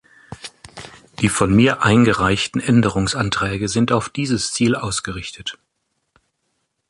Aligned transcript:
Die 1.19 1.29
von 1.29 1.53
mir 1.55 1.83
eingereichten 1.83 2.59
Änderungsanträge 2.59 3.69
sind 3.69 3.91
auf 3.91 4.09
dieses 4.09 4.51
Ziel 4.51 4.73
ausgerichtet. 4.75 5.59